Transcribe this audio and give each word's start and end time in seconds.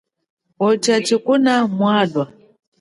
Ocha 0.67 0.95
tshikuna 1.05 1.53
mwalwa. 1.75 2.23